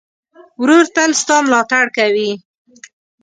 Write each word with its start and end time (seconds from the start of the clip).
ورور 0.61 0.85
تل 0.95 1.11
ستا 1.21 1.37
ملاتړ 1.45 1.85
کوي. 1.97 2.31